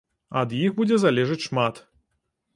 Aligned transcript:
Ад 0.39 0.55
іх 0.61 0.71
будзе 0.79 0.97
залежаць 1.03 1.41
шмат. 1.47 1.85